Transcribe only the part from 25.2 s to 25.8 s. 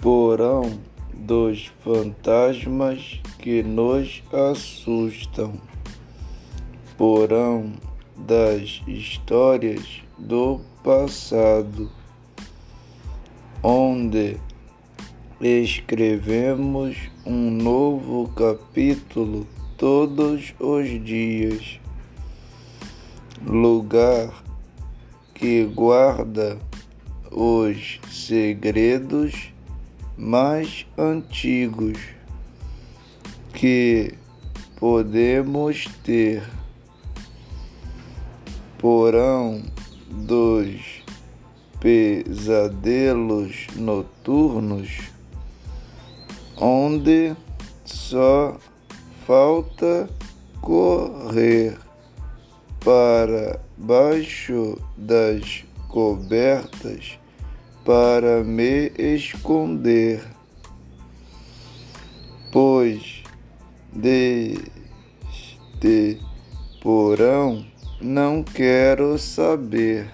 que